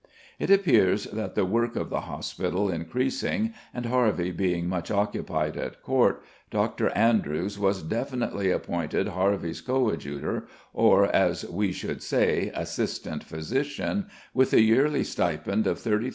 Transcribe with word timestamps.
It 0.39 0.49
appears 0.49 1.03
that 1.03 1.35
the 1.35 1.45
work 1.45 1.75
of 1.75 1.91
the 1.91 2.01
hospital 2.01 2.71
increasing, 2.71 3.53
and 3.71 3.85
Harvey 3.85 4.31
being 4.31 4.67
much 4.67 4.89
occupied 4.89 5.55
at 5.57 5.83
court, 5.83 6.23
Dr. 6.49 6.89
Andrewes 6.97 7.59
was 7.59 7.83
definitely 7.83 8.49
appointed 8.49 9.09
Harvey's 9.09 9.61
coadjutor, 9.61 10.47
or, 10.73 11.05
as 11.15 11.45
we 11.47 11.71
should 11.71 12.01
say, 12.01 12.51
"assistant 12.55 13.23
physician," 13.23 14.07
with 14.33 14.49
the 14.49 14.61
yearly 14.61 15.03
stipend 15.03 15.67
of 15.67 15.77
£33 15.77 16.03
6s. 16.09 16.09